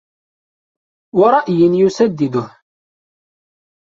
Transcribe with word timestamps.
وَرَأْيٍ 1.15 1.71
يُسَدِّدُهُ 1.85 2.57